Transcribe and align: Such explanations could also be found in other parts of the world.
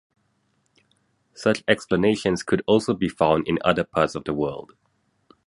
Such 1.35 1.63
explanations 1.67 2.41
could 2.41 2.63
also 2.65 2.95
be 2.95 3.07
found 3.07 3.47
in 3.47 3.59
other 3.63 3.83
parts 3.83 4.15
of 4.15 4.23
the 4.23 4.33
world. 4.33 4.73